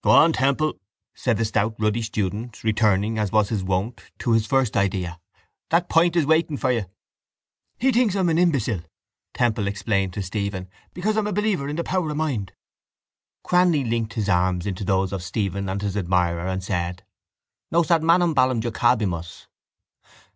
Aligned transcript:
—Go 0.03 0.09
on, 0.09 0.33
Temple, 0.33 0.79
said 1.13 1.37
the 1.37 1.45
stout 1.45 1.75
ruddy 1.77 2.01
student, 2.01 2.63
returning, 2.63 3.19
as 3.19 3.31
was 3.31 3.49
his 3.49 3.63
wont, 3.63 4.01
to 4.17 4.31
his 4.31 4.47
first 4.47 4.75
idea, 4.75 5.19
that 5.69 5.89
pint 5.89 6.15
is 6.15 6.25
waiting 6.25 6.57
for 6.57 6.71
you. 6.71 6.85
—He 7.77 7.91
thinks 7.91 8.15
I'm 8.15 8.29
an 8.29 8.39
imbecile, 8.39 8.81
Temple 9.35 9.67
explained 9.67 10.13
to 10.13 10.23
Stephen, 10.23 10.67
because 10.95 11.17
I'm 11.17 11.27
a 11.27 11.31
believer 11.31 11.69
in 11.69 11.75
the 11.75 11.83
power 11.83 12.09
of 12.09 12.17
mind. 12.17 12.51
Cranly 13.45 13.87
linked 13.87 14.13
his 14.15 14.27
arms 14.27 14.65
into 14.65 14.83
those 14.83 15.13
of 15.13 15.21
Stephen 15.21 15.69
and 15.69 15.83
his 15.83 15.95
admirer 15.95 16.47
and 16.47 16.63
said: 16.63 17.03
—_Nos 17.71 17.91
ad 17.91 18.01
manum 18.01 18.33
ballum 18.33 18.59
jocabimus. 18.59 19.45